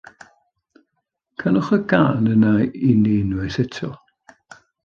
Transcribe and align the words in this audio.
Canwch 1.43 1.69
y 1.77 1.79
gân 1.93 2.31
yna 2.37 2.53
i 2.65 2.91
ni 3.05 3.15
unwaith 3.27 3.63
eto. 3.67 3.95